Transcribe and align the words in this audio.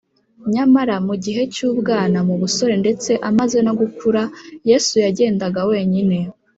Nyamara 0.53 0.95
mu 1.07 1.15
gihe 1.23 1.41
cy’ubwana, 1.53 2.17
mu 2.27 2.35
busore, 2.41 2.73
ndetse 2.83 3.11
amaze 3.29 3.57
no 3.65 3.73
gukura, 3.79 4.21
Yesu 4.69 4.93
yagendaga 5.05 5.59
wenyine. 5.71 6.17